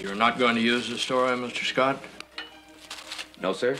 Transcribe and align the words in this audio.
You're 0.00 0.14
not 0.14 0.38
going 0.38 0.56
to 0.56 0.60
use 0.60 0.88
the 0.88 0.98
story, 0.98 1.36
Mr. 1.36 1.64
Scott? 1.64 2.02
No, 3.40 3.52
sir. 3.52 3.76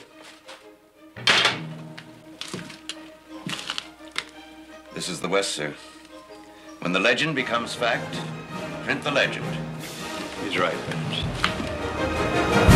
This 4.94 5.08
is 5.08 5.20
the 5.20 5.28
West, 5.28 5.52
sir. 5.52 5.74
When 6.80 6.92
the 6.92 7.00
legend 7.00 7.34
becomes 7.34 7.74
fact, 7.74 8.18
print 8.84 9.02
the 9.02 9.10
legend. 9.10 9.46
He's 10.44 10.58
right, 10.58 10.74
Vince. 10.74 12.73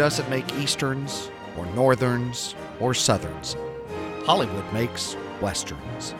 Doesn't 0.00 0.30
make 0.30 0.50
Easterns, 0.54 1.30
or 1.58 1.66
Northerns, 1.74 2.54
or 2.80 2.94
Southerns. 2.94 3.54
Hollywood 4.24 4.64
makes 4.72 5.14
Westerns. 5.42 6.14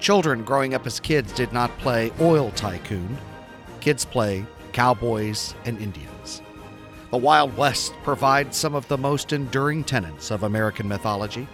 Children 0.00 0.44
growing 0.44 0.74
up 0.74 0.86
as 0.86 1.00
kids 1.00 1.32
did 1.32 1.50
not 1.50 1.74
play 1.78 2.12
oil 2.20 2.50
tycoon, 2.50 3.16
kids 3.80 4.04
play 4.04 4.44
cowboys 4.74 5.54
and 5.64 5.80
Indians. 5.80 6.42
The 7.10 7.16
Wild 7.16 7.56
West 7.56 7.94
provides 8.02 8.58
some 8.58 8.74
of 8.74 8.86
the 8.88 8.98
most 8.98 9.32
enduring 9.32 9.82
tenets 9.82 10.30
of 10.30 10.42
American 10.42 10.86
mythology, 10.86 11.48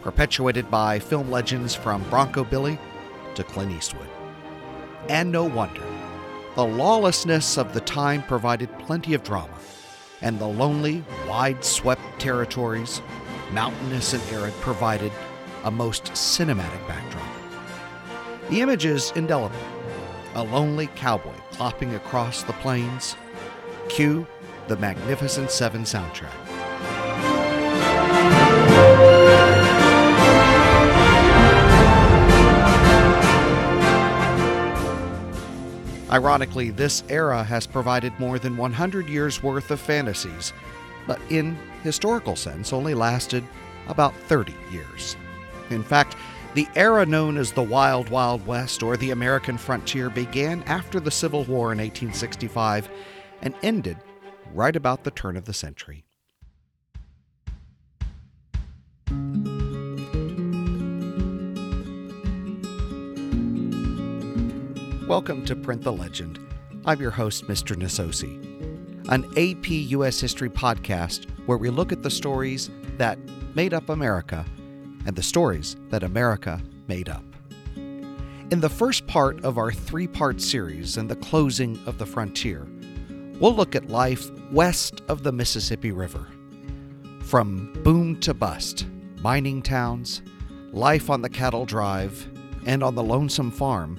perpetuated 0.00 0.70
by 0.70 1.00
film 1.00 1.30
legends 1.30 1.74
from 1.74 2.02
Bronco 2.04 2.44
Billy 2.44 2.78
to 3.34 3.44
Clint 3.44 3.72
Eastwood. 3.72 4.08
And 5.10 5.30
no 5.30 5.44
wonder. 5.44 5.84
The 6.54 6.64
lawlessness 6.64 7.58
of 7.58 7.74
the 7.74 7.82
time 7.82 8.22
provided 8.22 8.70
plenty 8.78 9.12
of 9.12 9.22
drama, 9.22 9.52
and 10.22 10.38
the 10.38 10.46
lonely, 10.46 11.04
wide 11.26 11.64
swept 11.64 12.02
territories, 12.18 13.02
mountainous 13.52 14.12
and 14.12 14.22
arid, 14.32 14.54
provided 14.60 15.12
a 15.64 15.70
most 15.70 16.04
cinematic 16.12 16.86
backdrop. 16.86 17.28
The 18.50 18.60
image 18.60 18.84
is 18.84 19.12
indelible 19.16 19.56
a 20.34 20.42
lonely 20.42 20.86
cowboy 20.94 21.34
clopping 21.52 21.96
across 21.96 22.42
the 22.42 22.52
plains. 22.54 23.16
Cue 23.88 24.26
the 24.68 24.76
Magnificent 24.76 25.50
Seven 25.50 25.82
soundtrack. 25.82 26.47
Ironically, 36.10 36.70
this 36.70 37.04
era 37.08 37.44
has 37.44 37.66
provided 37.66 38.18
more 38.18 38.38
than 38.38 38.56
100 38.56 39.08
years' 39.08 39.42
worth 39.42 39.70
of 39.70 39.78
fantasies, 39.78 40.52
but 41.06 41.20
in 41.28 41.58
historical 41.82 42.34
sense 42.34 42.72
only 42.72 42.94
lasted 42.94 43.44
about 43.88 44.14
30 44.14 44.54
years. 44.70 45.16
In 45.70 45.82
fact, 45.82 46.16
the 46.54 46.66
era 46.74 47.04
known 47.04 47.36
as 47.36 47.52
the 47.52 47.62
Wild 47.62 48.08
Wild 48.08 48.46
West 48.46 48.82
or 48.82 48.96
the 48.96 49.10
American 49.10 49.58
frontier 49.58 50.08
began 50.08 50.62
after 50.62 50.98
the 50.98 51.10
Civil 51.10 51.44
War 51.44 51.72
in 51.72 51.78
1865 51.78 52.88
and 53.42 53.54
ended 53.62 53.98
right 54.54 54.74
about 54.74 55.04
the 55.04 55.10
turn 55.10 55.36
of 55.36 55.44
the 55.44 55.52
century. 55.52 56.04
Welcome 65.08 65.46
to 65.46 65.56
Print 65.56 65.80
the 65.80 65.90
Legend. 65.90 66.38
I'm 66.84 67.00
your 67.00 67.10
host, 67.10 67.48
Mr. 67.48 67.74
Nasosi, 67.74 69.08
an 69.08 69.24
AP 69.38 69.70
U.S. 69.70 70.20
History 70.20 70.50
podcast 70.50 71.30
where 71.46 71.56
we 71.56 71.70
look 71.70 71.92
at 71.92 72.02
the 72.02 72.10
stories 72.10 72.68
that 72.98 73.18
made 73.54 73.72
up 73.72 73.88
America 73.88 74.44
and 75.06 75.16
the 75.16 75.22
stories 75.22 75.76
that 75.88 76.02
America 76.02 76.60
made 76.88 77.08
up. 77.08 77.24
In 77.74 78.60
the 78.60 78.68
first 78.68 79.06
part 79.06 79.42
of 79.46 79.56
our 79.56 79.72
three 79.72 80.06
part 80.06 80.42
series 80.42 80.98
and 80.98 81.10
the 81.10 81.16
closing 81.16 81.80
of 81.86 81.96
the 81.96 82.04
frontier, 82.04 82.68
we'll 83.40 83.54
look 83.54 83.74
at 83.74 83.88
life 83.88 84.30
west 84.52 85.00
of 85.08 85.22
the 85.22 85.32
Mississippi 85.32 85.90
River. 85.90 86.26
From 87.22 87.72
boom 87.82 88.20
to 88.20 88.34
bust, 88.34 88.86
mining 89.22 89.62
towns, 89.62 90.20
life 90.70 91.08
on 91.08 91.22
the 91.22 91.30
cattle 91.30 91.64
drive, 91.64 92.28
and 92.66 92.82
on 92.82 92.94
the 92.94 93.02
lonesome 93.02 93.50
farm, 93.50 93.98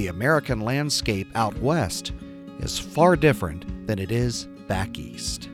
the 0.00 0.06
American 0.06 0.60
landscape 0.60 1.28
out 1.34 1.54
west 1.58 2.12
is 2.60 2.78
far 2.78 3.16
different 3.16 3.86
than 3.86 3.98
it 3.98 4.10
is 4.10 4.46
back 4.66 4.98
east. 4.98 5.50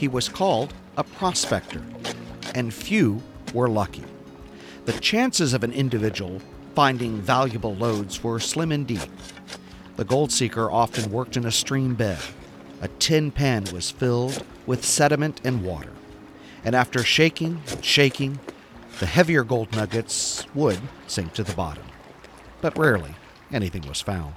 He 0.00 0.08
was 0.08 0.30
called 0.30 0.72
a 0.96 1.04
prospector, 1.04 1.82
and 2.54 2.72
few 2.72 3.20
were 3.52 3.68
lucky. 3.68 4.04
The 4.86 4.94
chances 4.94 5.52
of 5.52 5.62
an 5.62 5.72
individual 5.72 6.40
finding 6.74 7.20
valuable 7.20 7.74
lodes 7.74 8.24
were 8.24 8.40
slim 8.40 8.72
indeed. 8.72 9.10
The 9.96 10.06
gold 10.06 10.32
seeker 10.32 10.70
often 10.70 11.12
worked 11.12 11.36
in 11.36 11.44
a 11.44 11.50
stream 11.50 11.96
bed. 11.96 12.16
A 12.80 12.88
tin 12.88 13.30
pan 13.30 13.64
was 13.74 13.90
filled 13.90 14.42
with 14.64 14.86
sediment 14.86 15.42
and 15.44 15.62
water, 15.62 15.92
and 16.64 16.74
after 16.74 17.04
shaking 17.04 17.60
and 17.70 17.84
shaking, 17.84 18.38
the 19.00 19.06
heavier 19.06 19.44
gold 19.44 19.70
nuggets 19.72 20.46
would 20.54 20.80
sink 21.08 21.34
to 21.34 21.44
the 21.44 21.52
bottom. 21.52 21.84
But 22.62 22.78
rarely 22.78 23.16
anything 23.52 23.86
was 23.86 24.00
found. 24.00 24.36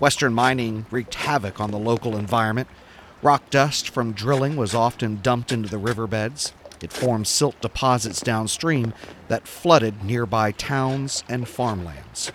Western 0.00 0.34
mining 0.34 0.86
wreaked 0.90 1.14
havoc 1.14 1.60
on 1.60 1.70
the 1.70 1.78
local 1.78 2.16
environment. 2.16 2.66
Rock 3.24 3.48
dust 3.48 3.88
from 3.88 4.12
drilling 4.12 4.54
was 4.54 4.74
often 4.74 5.20
dumped 5.22 5.50
into 5.50 5.70
the 5.70 5.78
riverbeds. 5.78 6.52
It 6.82 6.92
formed 6.92 7.26
silt 7.26 7.58
deposits 7.62 8.20
downstream 8.20 8.92
that 9.28 9.48
flooded 9.48 10.04
nearby 10.04 10.52
towns 10.52 11.24
and 11.26 11.48
farmlands. 11.48 12.32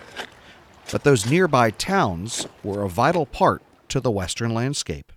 But 0.91 1.03
those 1.03 1.29
nearby 1.29 1.69
towns 1.69 2.47
were 2.63 2.81
a 2.81 2.89
vital 2.89 3.27
part 3.27 3.61
to 3.89 3.99
the 3.99 4.09
western 4.09 4.51
landscape. 4.55 5.11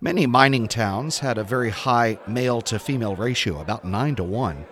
Many 0.00 0.24
mining 0.24 0.66
towns 0.66 1.18
had 1.18 1.36
a 1.36 1.44
very 1.44 1.68
high 1.68 2.18
male 2.26 2.62
to 2.62 2.78
female 2.78 3.14
ratio, 3.14 3.60
about 3.60 3.84
9 3.84 4.16
to 4.16 4.24
1. 4.24 4.64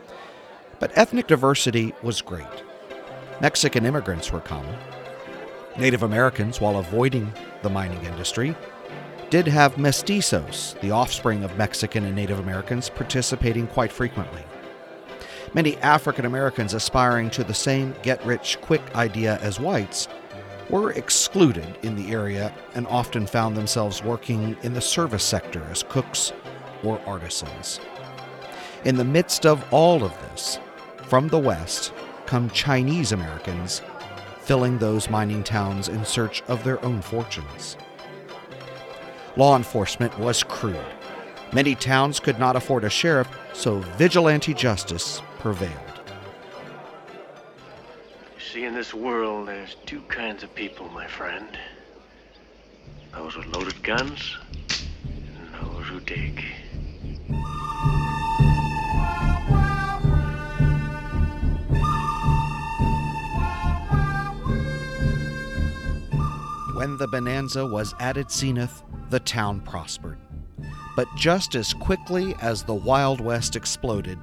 But 0.81 0.97
ethnic 0.97 1.27
diversity 1.27 1.93
was 2.03 2.23
great. 2.23 2.47
Mexican 3.43 3.85
immigrants 3.85 4.33
were 4.33 4.41
common. 4.41 4.75
Native 5.77 6.03
Americans, 6.03 6.63
while 6.63 6.79
avoiding 6.79 7.31
the 7.61 7.69
mining 7.69 8.03
industry, 8.07 8.57
did 9.31 9.47
have 9.47 9.77
mestizos, 9.77 10.81
the 10.81 10.91
offspring 10.91 11.45
of 11.45 11.57
Mexican 11.59 12.05
and 12.05 12.17
Native 12.17 12.39
Americans, 12.39 12.89
participating 12.89 13.67
quite 13.67 13.93
frequently. 13.93 14.43
Many 15.55 15.77
African 15.79 16.25
Americans 16.25 16.75
aspiring 16.75 17.31
to 17.31 17.45
the 17.45 17.55
same 17.55 17.95
get 18.03 18.25
rich 18.25 18.59
quick 18.61 18.83
idea 18.95 19.39
as 19.43 19.61
whites 19.61 20.09
were 20.71 20.93
excluded 20.93 21.79
in 21.83 21.97
the 21.97 22.11
area 22.11 22.55
and 22.75 22.87
often 22.87 23.27
found 23.27 23.57
themselves 23.57 24.03
working 24.03 24.57
in 24.63 24.75
the 24.75 24.81
service 24.81 25.25
sector 25.25 25.63
as 25.71 25.83
cooks 25.83 26.33
or 26.83 27.01
artisans. 27.07 27.81
In 28.85 28.97
the 28.97 29.05
midst 29.05 29.47
of 29.47 29.65
all 29.73 30.05
of 30.05 30.13
this, 30.23 30.59
from 31.05 31.29
the 31.29 31.39
West 31.39 31.93
come 32.27 32.51
Chinese 32.51 33.13
Americans 33.13 33.83
filling 34.41 34.79
those 34.79 35.11
mining 35.11 35.43
towns 35.43 35.89
in 35.89 36.05
search 36.05 36.43
of 36.49 36.63
their 36.65 36.83
own 36.85 37.03
fortunes. 37.03 37.77
Law 39.39 39.57
enforcement 39.57 40.19
was 40.19 40.43
crude. 40.43 40.85
Many 41.53 41.77
towns 41.77 42.19
could 42.19 42.41
not 42.41 42.57
afford 42.57 42.83
a 42.83 42.91
sheriff, 42.91 43.29
so 43.53 43.79
vigilante 43.97 44.53
justice 44.53 45.23
prevailed. 45.39 45.73
You 48.35 48.41
see, 48.41 48.65
in 48.65 48.75
this 48.75 48.93
world, 48.93 49.47
there's 49.47 49.77
two 49.87 50.01
kinds 50.09 50.43
of 50.43 50.53
people, 50.57 50.89
my 50.89 51.07
friend. 51.07 51.57
Those 53.15 53.37
with 53.37 53.47
loaded 53.47 53.81
guns, 53.85 54.37
and 55.39 55.55
those 55.55 55.87
who 55.87 56.01
dig. 56.01 56.45
When 66.75 66.97
the 66.97 67.07
bonanza 67.07 67.65
was 67.65 67.95
at 68.01 68.17
its 68.17 68.37
zenith, 68.37 68.83
the 69.11 69.21
town 69.21 69.61
prospered. 69.61 70.19
But 70.97 71.09
just 71.17 71.55
as 71.55 71.73
quickly 71.73 72.35
as 72.41 72.63
the 72.63 72.75
Wild 72.75 73.21
West 73.21 73.57
exploded, 73.57 74.19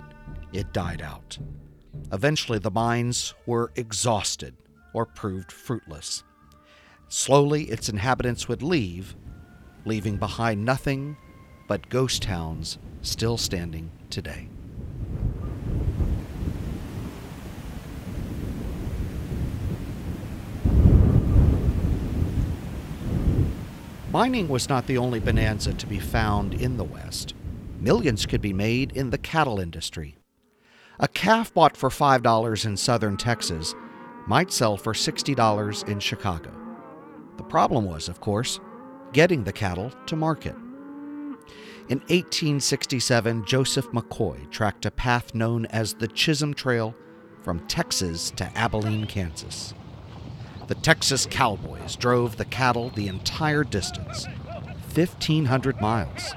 it 0.52 0.74
died 0.74 1.02
out. 1.02 1.38
Eventually, 2.12 2.60
the 2.60 2.72
mines 2.72 3.34
were 3.46 3.72
exhausted 3.76 4.56
or 4.94 5.06
proved 5.06 5.52
fruitless. 5.52 6.24
Slowly, 7.08 7.64
its 7.66 7.90
inhabitants 7.90 8.48
would 8.48 8.62
leave, 8.62 9.16
leaving 9.86 10.18
behind 10.18 10.64
nothing 10.64 11.18
but 11.68 11.90
ghost 11.90 12.22
towns 12.22 12.78
still 13.02 13.38
standing 13.38 13.92
today. 14.10 14.50
Mining 24.16 24.48
was 24.48 24.70
not 24.70 24.88
the 24.88 24.98
only 24.98 25.20
bonanza 25.20 25.74
to 25.74 25.86
be 25.86 26.00
found 26.00 26.54
in 26.54 26.78
the 26.78 26.86
West. 26.86 27.34
Millions 27.82 28.26
could 28.26 28.40
be 28.40 28.54
made 28.54 28.94
in 28.94 29.10
the 29.10 29.18
cattle 29.18 29.60
industry. 29.60 30.16
A 31.02 31.08
calf 31.10 31.54
bought 31.54 31.76
for 31.76 31.90
$5 31.90 32.66
in 32.66 32.78
southern 32.78 33.18
Texas 33.18 33.76
might 34.26 34.54
sell 34.54 34.78
for 34.78 34.94
$60 34.94 35.90
in 35.90 36.00
Chicago. 36.00 36.50
The 37.36 37.44
problem 37.44 37.84
was, 37.84 38.08
of 38.08 38.22
course, 38.22 38.62
getting 39.12 39.44
the 39.44 39.52
cattle 39.52 39.92
to 40.06 40.16
market. 40.16 40.56
In 41.90 42.00
1867, 42.08 43.44
Joseph 43.44 43.88
McCoy 43.88 44.50
tracked 44.50 44.86
a 44.86 44.92
path 44.92 45.36
known 45.36 45.66
as 45.66 45.94
the 45.94 46.08
Chisholm 46.08 46.54
Trail 46.54 46.96
from 47.42 47.68
Texas 47.68 48.32
to 48.38 48.46
Abilene, 48.58 49.08
Kansas. 49.08 49.74
The 50.68 50.76
Texas 50.76 51.28
cowboys 51.30 51.96
drove 51.96 52.38
the 52.38 52.46
cattle 52.46 52.90
the 52.90 53.08
entire 53.08 53.64
distance 53.64 54.26
1,500 54.96 55.80
miles. 55.80 56.34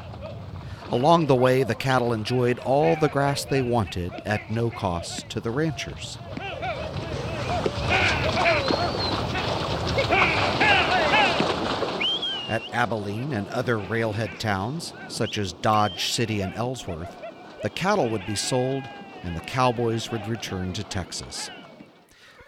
Along 0.90 1.26
the 1.26 1.34
way, 1.34 1.62
the 1.62 1.74
cattle 1.74 2.12
enjoyed 2.12 2.58
all 2.58 2.94
the 2.96 3.08
grass 3.08 3.46
they 3.46 3.62
wanted 3.62 4.12
at 4.26 4.50
no 4.50 4.68
cost 4.68 5.30
to 5.30 5.40
the 5.40 5.50
ranchers. 5.50 6.18
At 12.48 12.62
Abilene 12.72 13.32
and 13.32 13.48
other 13.48 13.78
railhead 13.78 14.38
towns, 14.38 14.92
such 15.08 15.38
as 15.38 15.54
Dodge 15.54 16.12
City 16.12 16.42
and 16.42 16.54
Ellsworth, 16.54 17.16
the 17.62 17.70
cattle 17.70 18.10
would 18.10 18.26
be 18.26 18.36
sold 18.36 18.84
and 19.22 19.34
the 19.34 19.40
cowboys 19.40 20.10
would 20.10 20.26
return 20.28 20.74
to 20.74 20.84
Texas. 20.84 21.50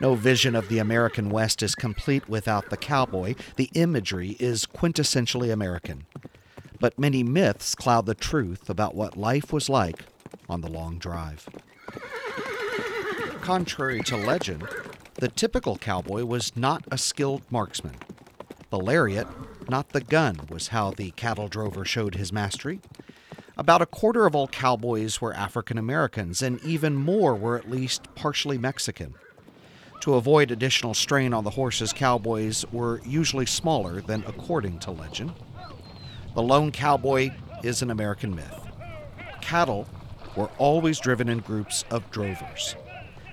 No 0.01 0.15
vision 0.15 0.57
of 0.57 0.69
the 0.69 0.79
American 0.79 1.29
West 1.29 1.63
is 1.63 1.75
complete 1.75 2.27
without 2.27 2.71
the 2.71 2.79
cowboy. 2.79 3.35
The 3.57 3.71
imagery 3.75 4.31
is 4.41 4.65
quintessentially 4.65 5.53
American. 5.53 6.07
But 6.79 6.99
many 6.99 7.23
myths 7.23 7.75
cloud 7.75 8.07
the 8.07 8.15
truth 8.15 8.71
about 8.71 8.95
what 8.95 9.19
life 9.19 9.53
was 9.53 9.69
like 9.69 10.05
on 10.49 10.63
the 10.63 10.71
long 10.71 10.99
drive. 10.99 11.47
Contrary 13.43 14.01
to 14.05 14.17
legend, 14.17 14.67
the 15.17 15.29
typical 15.29 15.77
cowboy 15.77 16.25
was 16.25 16.57
not 16.57 16.83
a 16.91 16.97
skilled 16.97 17.43
marksman. 17.51 17.97
The 18.71 18.79
lariat, 18.79 19.27
not 19.69 19.91
the 19.91 20.01
gun, 20.01 20.41
was 20.49 20.69
how 20.69 20.93
the 20.93 21.11
cattle 21.11 21.49
drover 21.49 21.85
showed 21.85 22.15
his 22.15 22.33
mastery. 22.33 22.81
About 23.59 23.83
a 23.83 23.87
quarter 23.87 24.25
of 24.25 24.35
all 24.35 24.49
cowboys 24.49 25.21
were 25.21 25.35
African 25.35 25.77
Americans, 25.77 26.41
and 26.41 26.59
even 26.65 26.95
more 26.95 27.35
were 27.35 27.59
at 27.59 27.71
least 27.71 28.15
partially 28.15 28.57
Mexican. 28.57 29.15
To 30.01 30.15
avoid 30.15 30.51
additional 30.51 30.95
strain 30.95 31.35
on 31.35 31.45
the 31.45 31.51
horses, 31.51 31.93
cowboys 31.93 32.65
were 32.73 33.03
usually 33.05 33.45
smaller 33.45 34.01
than 34.01 34.25
according 34.27 34.79
to 34.81 34.91
legend. 34.91 35.33
The 36.35 36.43
lone 36.43 36.73
cowboy 36.73 37.33
is 37.63 37.83
an 37.83 37.91
American 37.91 38.35
myth. 38.35 38.61
Cattle 39.43 39.87
were 40.37 40.51
always 40.57 41.01
driven 41.01 41.29
in 41.29 41.41
groups 41.41 41.85
of 41.91 42.11
drovers. 42.11 42.77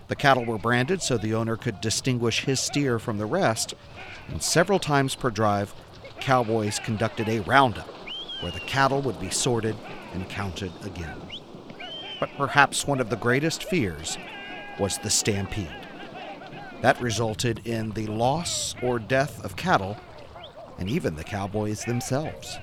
The 0.10 0.16
cattle 0.16 0.44
were 0.44 0.58
branded 0.58 1.02
so 1.02 1.18
the 1.18 1.36
owner 1.36 1.56
could 1.56 1.80
distinguish 1.80 2.44
his 2.44 2.60
steer 2.60 3.00
from 3.00 3.18
the 3.18 3.26
rest, 3.26 3.74
and 4.28 4.44
several 4.44 4.80
times 4.80 5.16
per 5.16 5.30
drive, 5.30 5.74
cowboys 6.20 6.80
conducted 6.80 7.30
a 7.30 7.42
roundup 7.42 7.88
where 8.42 8.52
the 8.52 8.60
cattle 8.62 9.02
would 9.02 9.20
be 9.22 9.30
sorted 9.30 9.76
and 10.14 10.28
counted 10.30 10.74
again. 10.84 11.22
But 12.20 12.30
perhaps 12.36 12.86
one 12.86 13.00
of 13.00 13.10
the 13.10 13.16
greatest 13.16 13.64
fears 13.64 14.18
was 14.80 14.98
the 14.98 15.10
stampede. 15.10 15.87
That 16.82 17.02
resulted 17.02 17.62
in 17.66 17.92
the 17.92 18.06
loss 18.08 18.76
or 18.84 19.00
death 19.00 19.44
of 19.44 19.56
cattle 19.56 19.98
and 20.78 20.88
even 20.90 21.16
the 21.16 21.24
cowboys 21.24 21.84
themselves. 21.86 22.60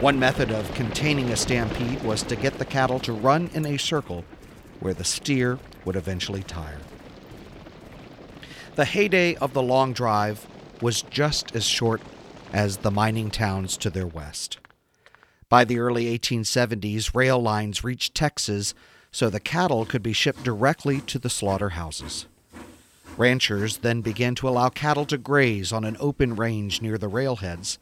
One 0.00 0.18
method 0.18 0.50
of 0.50 0.72
containing 0.74 1.30
a 1.30 1.36
stampede 1.36 2.02
was 2.02 2.22
to 2.24 2.34
get 2.34 2.58
the 2.58 2.64
cattle 2.64 2.98
to 3.00 3.12
run 3.12 3.50
in 3.52 3.66
a 3.66 3.76
circle 3.76 4.24
where 4.80 4.94
the 4.94 5.04
steer 5.04 5.58
would 5.84 5.94
eventually 5.94 6.42
tire. 6.42 6.78
The 8.80 8.86
heyday 8.86 9.34
of 9.34 9.52
the 9.52 9.62
long 9.62 9.92
drive 9.92 10.46
was 10.80 11.02
just 11.02 11.54
as 11.54 11.66
short 11.66 12.00
as 12.50 12.78
the 12.78 12.90
mining 12.90 13.30
towns 13.30 13.76
to 13.76 13.90
their 13.90 14.06
west. 14.06 14.56
By 15.50 15.64
the 15.64 15.78
early 15.78 16.18
1870s, 16.18 17.14
rail 17.14 17.38
lines 17.38 17.84
reached 17.84 18.14
Texas 18.14 18.72
so 19.12 19.28
the 19.28 19.38
cattle 19.38 19.84
could 19.84 20.02
be 20.02 20.14
shipped 20.14 20.44
directly 20.44 21.02
to 21.02 21.18
the 21.18 21.28
slaughterhouses. 21.28 22.24
Ranchers 23.18 23.76
then 23.82 24.00
began 24.00 24.34
to 24.36 24.48
allow 24.48 24.70
cattle 24.70 25.04
to 25.04 25.18
graze 25.18 25.74
on 25.74 25.84
an 25.84 25.98
open 26.00 26.34
range 26.34 26.80
near 26.80 26.96
the 26.96 27.06
railheads, 27.06 27.76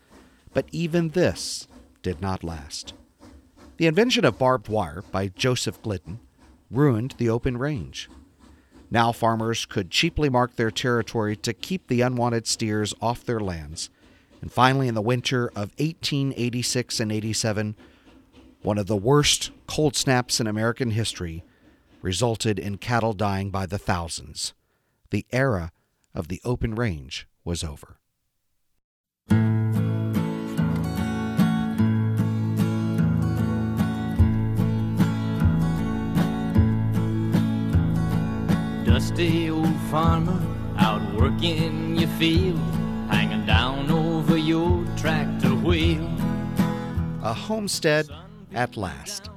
but 0.52 0.66
even 0.72 1.10
this 1.10 1.68
did 2.02 2.20
not 2.20 2.42
last. 2.42 2.92
The 3.76 3.86
invention 3.86 4.24
of 4.24 4.36
barbed 4.36 4.66
wire 4.66 5.04
by 5.12 5.28
Joseph 5.28 5.80
Glidden 5.80 6.18
ruined 6.72 7.14
the 7.18 7.30
open 7.30 7.56
range. 7.56 8.08
Now 8.90 9.12
farmers 9.12 9.66
could 9.66 9.90
cheaply 9.90 10.28
mark 10.28 10.56
their 10.56 10.70
territory 10.70 11.36
to 11.36 11.52
keep 11.52 11.88
the 11.88 12.00
unwanted 12.00 12.46
steers 12.46 12.94
off 13.00 13.24
their 13.24 13.40
lands. 13.40 13.90
And 14.40 14.52
finally, 14.52 14.88
in 14.88 14.94
the 14.94 15.02
winter 15.02 15.48
of 15.48 15.72
1886 15.78 17.00
and 17.00 17.12
87, 17.12 17.76
one 18.62 18.78
of 18.78 18.86
the 18.86 18.96
worst 18.96 19.50
cold 19.66 19.96
snaps 19.96 20.40
in 20.40 20.46
American 20.46 20.92
history 20.92 21.44
resulted 22.02 22.58
in 22.58 22.78
cattle 22.78 23.12
dying 23.12 23.50
by 23.50 23.66
the 23.66 23.78
thousands. 23.78 24.54
The 25.10 25.26
era 25.32 25.72
of 26.14 26.28
the 26.28 26.40
open 26.44 26.74
range 26.74 27.26
was 27.44 27.64
over. 27.64 27.97
Dusty 38.98 39.48
old 39.48 39.76
farmer 39.92 40.42
out 40.76 41.00
working 41.14 41.94
your 41.94 42.08
field, 42.18 42.58
hanging 43.08 43.46
down 43.46 43.88
over 43.92 44.36
your 44.36 44.84
tractor 44.96 45.54
wheel. 45.54 46.04
A 47.22 47.32
homestead 47.32 48.08
at 48.54 48.76
last. 48.76 49.30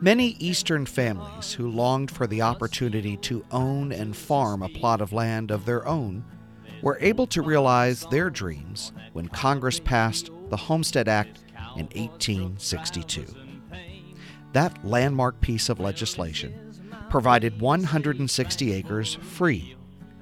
Many 0.00 0.28
Eastern 0.38 0.86
families 0.86 1.52
who 1.52 1.70
longed 1.70 2.10
for 2.10 2.26
the 2.26 2.40
opportunity 2.40 3.18
to 3.18 3.44
own 3.50 3.92
and 3.92 4.16
farm 4.16 4.62
a 4.62 4.70
plot 4.70 5.02
of 5.02 5.12
land 5.12 5.50
of 5.50 5.66
their 5.66 5.86
own 5.86 6.24
were 6.80 6.96
able 7.02 7.26
to 7.26 7.42
realize 7.42 8.06
their 8.06 8.30
dreams 8.30 8.94
when 9.12 9.28
Congress 9.28 9.78
passed 9.78 10.30
the 10.48 10.56
Homestead 10.56 11.06
Act 11.06 11.40
in 11.76 11.84
1862. 11.94 13.26
That 14.54 14.82
landmark 14.82 15.38
piece 15.42 15.68
of 15.68 15.80
legislation 15.80 16.69
provided 17.10 17.60
160 17.60 18.72
acres 18.72 19.16
free 19.16 19.76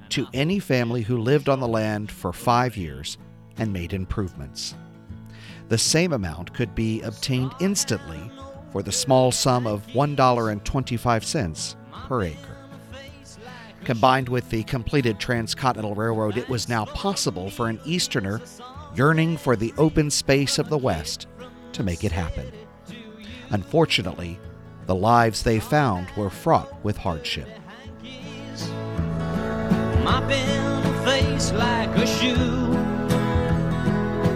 to 0.09 0.27
any 0.33 0.59
family 0.59 1.03
who 1.03 1.17
lived 1.17 1.47
on 1.47 1.59
the 1.59 1.67
land 1.67 2.11
for 2.11 2.33
five 2.33 2.75
years 2.75 3.17
and 3.57 3.71
made 3.71 3.93
improvements. 3.93 4.75
The 5.69 5.77
same 5.77 6.13
amount 6.13 6.53
could 6.53 6.73
be 6.73 7.01
obtained 7.03 7.53
instantly 7.61 8.19
for 8.71 8.81
the 8.81 8.91
small 8.91 9.31
sum 9.31 9.67
of 9.67 9.85
$1.25 9.87 11.75
per 12.07 12.23
acre. 12.23 12.57
Combined 13.85 14.27
with 14.27 14.49
the 14.49 14.63
completed 14.63 15.19
Transcontinental 15.19 15.95
Railroad, 15.95 16.37
it 16.37 16.49
was 16.49 16.67
now 16.67 16.85
possible 16.85 17.49
for 17.49 17.69
an 17.69 17.79
Easterner 17.85 18.41
yearning 18.95 19.37
for 19.37 19.55
the 19.55 19.73
open 19.77 20.09
space 20.09 20.57
of 20.57 20.69
the 20.69 20.77
West 20.77 21.27
to 21.73 21.83
make 21.83 22.03
it 22.03 22.11
happen. 22.11 22.51
Unfortunately, 23.51 24.39
the 24.89 24.95
lives 24.95 25.43
they 25.43 25.59
found 25.59 26.09
were 26.17 26.31
fraught 26.31 26.73
with 26.83 26.97
hardship. 26.97 27.47
Mopping 30.03 30.33
a 30.33 31.03
face 31.05 31.51
like 31.51 31.89
a 31.89 32.07
shoe. 32.07 32.73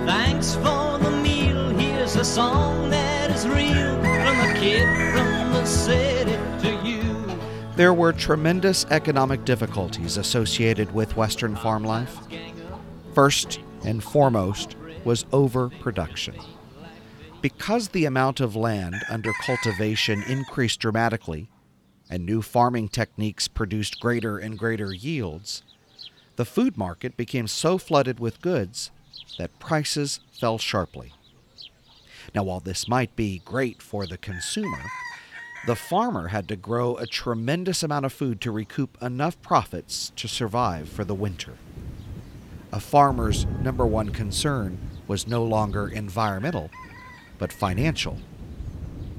Thanks 0.05 0.53
for 0.53 1.00
the 1.00 1.10
meal, 1.24 1.69
here's 1.69 2.15
a 2.17 2.24
song 2.24 2.91
that 2.91 3.31
is 3.31 3.48
real 3.48 3.95
from 4.03 4.53
kid 4.62 4.86
from 5.15 5.53
the 5.53 5.65
city 5.65 6.38
to 6.62 6.88
you. 6.88 7.36
There 7.75 7.95
were 7.95 8.13
tremendous 8.13 8.86
economic 8.91 9.45
difficulties 9.45 10.17
associated 10.17 10.93
with 10.93 11.17
Western 11.17 11.55
farm 11.55 11.83
life. 11.83 12.15
First 13.15 13.60
and 13.83 14.03
foremost 14.03 14.75
was 15.03 15.25
overproduction. 15.33 16.36
Because 17.43 17.89
the 17.89 18.05
amount 18.05 18.39
of 18.39 18.55
land 18.55 18.95
under 19.09 19.33
cultivation 19.33 20.23
increased 20.23 20.79
dramatically 20.79 21.50
and 22.09 22.25
new 22.25 22.41
farming 22.41 22.88
techniques 22.88 23.50
produced 23.50 24.00
greater 24.00 24.38
and 24.38 24.57
greater 24.57 24.93
yields, 24.93 25.62
the 26.38 26.45
food 26.45 26.77
market 26.77 27.17
became 27.17 27.47
so 27.47 27.77
flooded 27.77 28.17
with 28.17 28.41
goods 28.41 28.91
that 29.38 29.59
prices 29.59 30.21
fell 30.31 30.57
sharply. 30.57 31.12
Now, 32.33 32.43
while 32.43 32.62
this 32.62 32.88
might 32.88 33.13
be 33.17 33.41
great 33.43 33.81
for 33.81 34.07
the 34.07 34.17
consumer, 34.17 34.79
the 35.67 35.75
farmer 35.75 36.29
had 36.29 36.47
to 36.47 36.55
grow 36.55 36.95
a 36.95 37.05
tremendous 37.05 37.83
amount 37.83 38.05
of 38.05 38.13
food 38.13 38.39
to 38.39 38.51
recoup 38.51 38.97
enough 39.01 39.41
profits 39.41 40.13
to 40.15 40.29
survive 40.29 40.88
for 40.88 41.03
the 41.03 41.13
winter. 41.13 41.55
A 42.71 42.79
farmer's 42.79 43.45
number 43.62 43.85
one 43.85 44.12
concern 44.12 44.77
was 45.07 45.27
no 45.27 45.43
longer 45.43 45.89
environmental, 45.89 46.71
but 47.38 47.54
financial. 47.54 48.20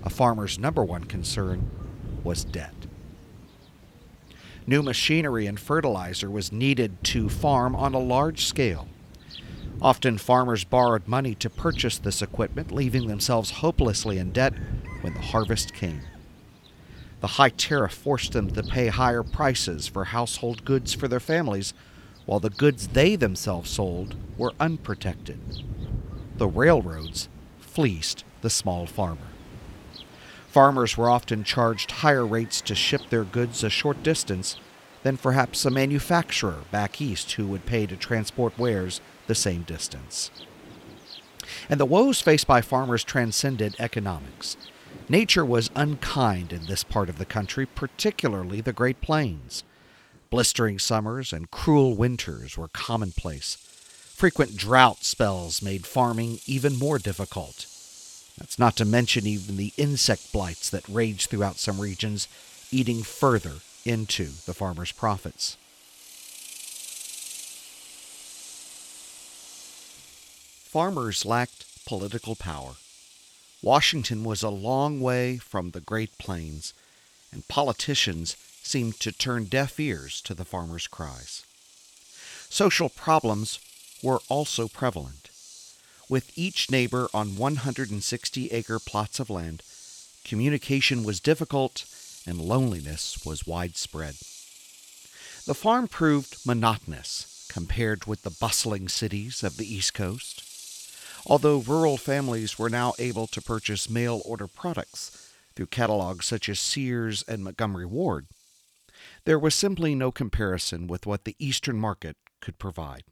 A 0.02 0.10
farmer's 0.10 0.58
number 0.58 0.84
one 0.84 1.04
concern 1.04 1.70
was 2.22 2.44
debt. 2.44 2.74
New 4.66 4.82
machinery 4.82 5.46
and 5.46 5.60
fertilizer 5.60 6.30
was 6.30 6.52
needed 6.52 7.02
to 7.04 7.28
farm 7.28 7.76
on 7.76 7.94
a 7.94 7.98
large 7.98 8.44
scale. 8.44 8.88
Often 9.82 10.18
farmers 10.18 10.64
borrowed 10.64 11.06
money 11.06 11.34
to 11.36 11.50
purchase 11.50 11.98
this 11.98 12.22
equipment, 12.22 12.72
leaving 12.72 13.06
themselves 13.06 13.50
hopelessly 13.50 14.18
in 14.18 14.32
debt 14.32 14.54
when 15.02 15.12
the 15.12 15.20
harvest 15.20 15.74
came. 15.74 16.00
The 17.20 17.26
high 17.26 17.50
tariff 17.50 17.92
forced 17.92 18.32
them 18.32 18.50
to 18.52 18.62
pay 18.62 18.88
higher 18.88 19.22
prices 19.22 19.86
for 19.86 20.04
household 20.04 20.64
goods 20.64 20.94
for 20.94 21.08
their 21.08 21.20
families, 21.20 21.74
while 22.24 22.40
the 22.40 22.50
goods 22.50 22.88
they 22.88 23.16
themselves 23.16 23.70
sold 23.70 24.14
were 24.38 24.52
unprotected. 24.58 25.38
The 26.36 26.48
railroads 26.48 27.28
fleeced 27.74 28.24
the 28.40 28.50
small 28.50 28.86
farmer. 28.86 29.26
Farmers 30.46 30.96
were 30.96 31.10
often 31.10 31.42
charged 31.42 31.90
higher 31.90 32.24
rates 32.24 32.60
to 32.60 32.74
ship 32.76 33.02
their 33.10 33.24
goods 33.24 33.64
a 33.64 33.68
short 33.68 34.04
distance 34.04 34.56
than 35.02 35.16
perhaps 35.16 35.64
a 35.64 35.70
manufacturer 35.70 36.62
back 36.70 37.00
east 37.00 37.32
who 37.32 37.48
would 37.48 37.66
pay 37.66 37.84
to 37.86 37.96
transport 37.96 38.56
wares 38.56 39.00
the 39.26 39.34
same 39.34 39.62
distance. 39.62 40.30
And 41.68 41.80
the 41.80 41.84
woes 41.84 42.20
faced 42.20 42.46
by 42.46 42.60
farmers 42.60 43.02
transcended 43.02 43.74
economics. 43.80 44.56
Nature 45.08 45.44
was 45.44 45.70
unkind 45.74 46.52
in 46.52 46.66
this 46.66 46.84
part 46.84 47.08
of 47.08 47.18
the 47.18 47.26
country, 47.26 47.66
particularly 47.66 48.60
the 48.60 48.72
Great 48.72 49.00
Plains. 49.00 49.64
Blistering 50.30 50.78
summers 50.78 51.32
and 51.32 51.50
cruel 51.50 51.96
winters 51.96 52.56
were 52.56 52.68
commonplace. 52.68 53.73
Frequent 54.14 54.56
drought 54.56 55.04
spells 55.04 55.60
made 55.60 55.86
farming 55.86 56.38
even 56.46 56.78
more 56.78 57.00
difficult. 57.00 57.66
That's 58.38 58.60
not 58.60 58.76
to 58.76 58.84
mention 58.84 59.26
even 59.26 59.56
the 59.56 59.72
insect 59.76 60.32
blights 60.32 60.70
that 60.70 60.88
raged 60.88 61.28
throughout 61.28 61.58
some 61.58 61.80
regions, 61.80 62.28
eating 62.70 63.02
further 63.02 63.54
into 63.84 64.26
the 64.46 64.54
farmers' 64.54 64.92
profits. 64.92 65.56
Farmers 70.70 71.24
lacked 71.26 71.84
political 71.84 72.36
power. 72.36 72.74
Washington 73.62 74.22
was 74.22 74.44
a 74.44 74.48
long 74.48 75.00
way 75.00 75.38
from 75.38 75.72
the 75.72 75.80
Great 75.80 76.16
Plains, 76.18 76.72
and 77.32 77.46
politicians 77.48 78.36
seemed 78.62 79.00
to 79.00 79.10
turn 79.10 79.46
deaf 79.46 79.78
ears 79.80 80.20
to 80.22 80.34
the 80.34 80.44
farmers' 80.44 80.86
cries. 80.86 81.44
Social 82.48 82.88
problems 82.88 83.58
were 84.04 84.20
also 84.28 84.68
prevalent. 84.68 85.30
With 86.08 86.30
each 86.36 86.70
neighbor 86.70 87.08
on 87.14 87.36
160 87.36 88.48
acre 88.48 88.78
plots 88.78 89.18
of 89.18 89.30
land, 89.30 89.62
communication 90.24 91.02
was 91.02 91.18
difficult 91.18 91.86
and 92.26 92.38
loneliness 92.38 93.24
was 93.24 93.46
widespread. 93.46 94.14
The 95.46 95.54
farm 95.54 95.88
proved 95.88 96.36
monotonous 96.46 97.46
compared 97.50 98.04
with 98.04 98.22
the 98.22 98.36
bustling 98.38 98.88
cities 98.88 99.42
of 99.42 99.56
the 99.56 99.74
East 99.74 99.94
Coast. 99.94 100.42
Although 101.26 101.58
rural 101.58 101.96
families 101.96 102.58
were 102.58 102.70
now 102.70 102.92
able 102.98 103.26
to 103.28 103.40
purchase 103.40 103.88
mail 103.88 104.20
order 104.24 104.46
products 104.46 105.32
through 105.54 105.66
catalogs 105.66 106.26
such 106.26 106.48
as 106.48 106.60
Sears 106.60 107.22
and 107.26 107.42
Montgomery 107.42 107.86
Ward, 107.86 108.26
there 109.24 109.38
was 109.38 109.54
simply 109.54 109.94
no 109.94 110.10
comparison 110.10 110.86
with 110.86 111.06
what 111.06 111.24
the 111.24 111.36
Eastern 111.38 111.78
market 111.78 112.16
could 112.40 112.58
provide. 112.58 113.04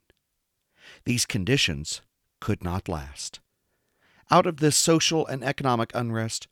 These 1.05 1.27
conditions 1.27 2.03
could 2.41 2.63
not 2.63 2.89
last. 2.89 3.41
Out 4.31 4.47
of 4.47 4.59
this 4.59 4.77
social 4.77 5.27
and 5.27 5.45
economic 5.45 5.91
unrest, 5.95 6.49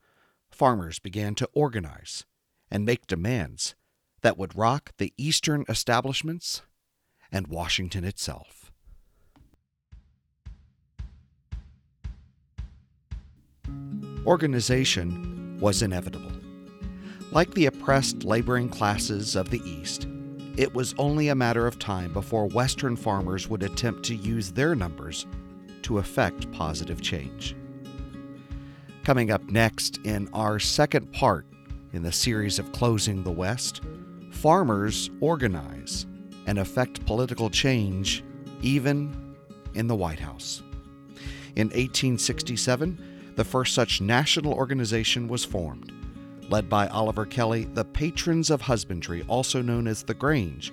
farmers 0.51 0.99
began 0.99 1.35
to 1.37 1.49
organize 1.53 2.25
and 2.71 2.85
make 2.85 3.07
demands 3.07 3.75
that 4.23 4.37
would 4.37 4.57
rock 4.57 4.93
the 4.99 5.13
Eastern 5.17 5.65
establishments 5.69 6.63
and 7.33 7.47
Washington 7.47 8.05
itself. 8.05 8.71
Organization 14.27 15.59
was 15.61 15.83
inevitable. 15.83 16.33
Like 17.33 17.55
the 17.55 17.67
oppressed 17.67 18.25
laboring 18.25 18.69
classes 18.69 19.37
of 19.37 19.51
the 19.51 19.63
East, 19.69 20.07
it 20.57 20.75
was 20.75 20.95
only 20.99 21.29
a 21.29 21.35
matter 21.35 21.67
of 21.67 21.79
time 21.79 22.13
before 22.13 22.47
Western 22.47 22.97
farmers 22.97 23.49
would 23.49 23.63
attempt 23.63 24.05
to 24.05 24.15
use 24.15 24.51
their 24.51 24.75
numbers 24.75 25.27
to 25.83 25.99
effect 25.99 26.51
positive 26.53 27.01
change. 27.01 27.57
Coming 29.05 29.31
up 29.31 29.43
next 29.49 29.99
in 30.05 30.29
our 30.33 30.59
second 30.59 31.13
part 31.13 31.47
in 31.93 32.03
the 32.03 32.13
series 32.13 32.59
of 32.59 32.73
Closing 32.73 33.23
the 33.23 33.31
West, 33.31 33.81
farmers 34.31 35.11
organize 35.21 36.07
and 36.47 36.59
affect 36.59 37.07
political 37.07 37.51
change 37.51 38.23
even 38.63 39.35
in 39.75 39.87
the 39.87 39.97
White 39.97 40.21
House. 40.21 40.63
In 41.57 41.69
1867, 41.69 43.33
the 43.37 43.45
first 43.45 43.75
such 43.75 44.01
national 44.01 44.53
organization 44.53 45.29
was 45.29 45.45
formed. 45.45 45.93
Led 46.51 46.69
by 46.69 46.89
Oliver 46.89 47.25
Kelley, 47.25 47.65
the 47.65 47.85
Patrons 47.85 48.51
of 48.51 48.61
Husbandry, 48.61 49.25
also 49.29 49.63
known 49.63 49.87
as 49.87 50.03
the 50.03 50.15
Grange, 50.15 50.73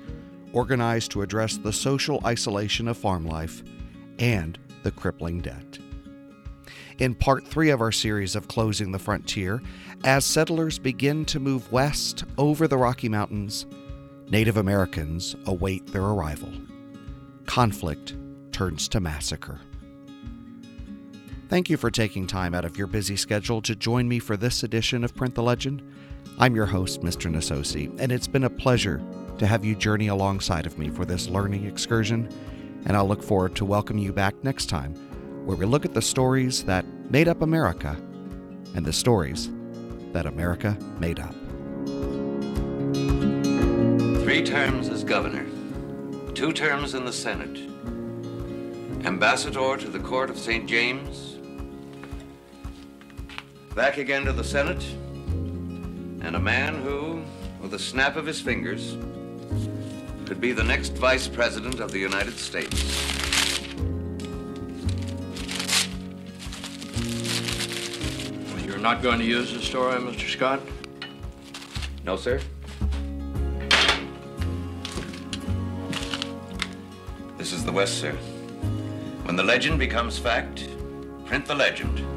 organized 0.52 1.12
to 1.12 1.22
address 1.22 1.58
the 1.58 1.72
social 1.72 2.20
isolation 2.26 2.88
of 2.88 2.98
farm 2.98 3.28
life 3.28 3.64
and 4.18 4.58
the 4.82 4.90
crippling 4.90 5.40
debt. 5.40 5.78
In 6.98 7.14
part 7.14 7.48
three 7.48 7.70
of 7.70 7.80
our 7.80 7.92
series 7.92 8.36
of 8.36 8.48
Closing 8.48 8.92
the 8.92 8.98
Frontier, 8.98 9.62
as 10.04 10.26
settlers 10.26 10.80
begin 10.80 11.26
to 11.26 11.40
move 11.40 11.72
west 11.72 12.24
over 12.40 12.68
the 12.68 12.78
Rocky 12.78 13.08
Mountains, 13.08 13.68
Native 14.30 14.58
Americans 14.58 15.36
await 15.46 15.86
their 15.88 16.02
arrival. 16.02 16.52
Conflict 17.46 18.16
turns 18.52 18.88
to 18.90 19.00
massacre. 19.00 19.62
Thank 21.50 21.70
you 21.70 21.77
for 21.77 21.89
taking 21.89 22.27
time 22.27 22.54
out 22.54 22.66
of 22.66 22.77
your 22.77 22.88
busy 22.88 23.16
schedule 23.16 23.62
to 23.62 23.74
join 23.74 24.06
me 24.10 24.20
for 24.20 24.36
this 24.36 24.63
edition 24.63 25.06
of 25.06 25.16
Print 25.16 25.34
the 25.34 25.42
Legend. 25.42 25.82
I'm 26.38 26.54
your 26.54 26.66
host, 26.66 27.04
Mr. 27.04 27.32
Nasosi, 27.32 27.98
and 28.01 28.12
it's 28.12 28.27
been 28.27 28.44
a 28.44 28.50
pleasure 28.50 29.01
to 29.38 29.48
have 29.48 29.63
you 29.63 29.74
journey 29.74 30.08
alongside 30.08 30.66
of 30.66 30.77
me 30.77 30.89
for 30.89 31.06
this 31.06 31.30
learning 31.30 31.66
excursion, 31.66 32.27
and 32.86 32.98
I'll 32.98 33.08
look 33.08 33.24
forward 33.24 33.56
to 33.56 33.66
welcoming 33.66 34.04
you 34.04 34.12
back 34.12 34.36
next 34.44 34.66
time 34.66 34.94
where 35.46 35.56
we 35.56 35.66
look 35.66 35.86
at 35.86 35.94
the 35.94 36.01
stories 36.01 36.66
that 36.66 36.86
made 37.10 37.30
up 37.30 37.42
America 37.42 37.96
and 38.75 38.86
the 38.86 38.92
stories 38.92 39.50
that 40.12 40.25
America 40.25 40.77
made 41.00 41.22
up. 41.22 41.34
Three 44.22 44.44
terms 44.44 44.89
as 44.89 45.06
governor, 45.06 45.46
two 46.34 46.51
terms 46.51 46.94
in 46.94 47.06
the 47.06 47.13
Senate, 47.13 47.58
ambassador 49.06 49.77
to 49.77 49.88
the 49.88 50.00
court 50.00 50.30
of 50.30 50.38
St. 50.38 50.68
James, 50.68 51.37
back 53.78 54.00
again 54.00 54.26
to 54.26 54.34
the 54.34 54.44
Senate, 54.44 54.84
and 56.26 56.36
a 56.36 56.40
man 56.40 56.82
who, 56.82 57.22
with 57.62 57.76
a 57.76 57.80
snap 57.80 58.16
of 58.16 58.26
his 58.26 58.42
fingers, 58.42 58.98
could 60.26 60.42
be 60.42 60.52
the 60.52 60.64
next 60.64 60.94
vice 60.94 61.28
president 61.28 61.80
of 61.80 61.92
the 61.92 62.00
United 62.00 62.36
States. 62.40 62.76
You're 68.66 68.80
not 68.80 69.04
going 69.04 69.20
to 69.20 69.26
use 69.26 69.54
the 69.54 69.62
story, 69.62 70.00
Mr. 70.00 70.28
Scott? 70.28 70.60
No, 72.04 72.16
sir. 72.16 72.42
This 77.38 77.54
is 77.54 77.64
the 77.64 77.72
West, 77.72 78.00
sir. 78.00 78.14
When 79.26 79.36
the 79.36 79.44
legend 79.44 79.78
becomes 79.78 80.18
fact, 80.18 80.68
print 81.26 81.46
the 81.46 81.54
legend. 81.54 82.17